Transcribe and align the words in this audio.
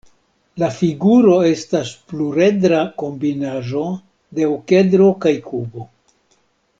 La 0.61 0.69
figuro 0.77 1.35
estas 1.49 1.91
pluredra 2.13 2.79
kombinaĵo 3.03 3.85
de 4.39 4.49
okedro 4.57 5.11
kaj 5.27 5.35
kubo. 5.51 5.89